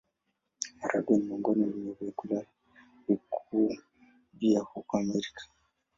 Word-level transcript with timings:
Maharagwe 0.77 1.13
ni 1.17 1.25
miongoni 1.25 1.63
mwa 1.65 1.93
vyakula 1.99 2.45
vikuu 3.07 3.77
vya 4.39 4.59
huko 4.59 4.97
Amerika. 4.97 5.41